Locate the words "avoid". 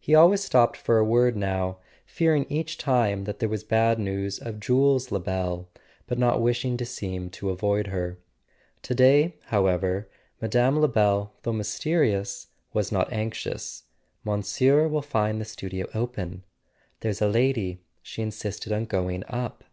7.50-7.88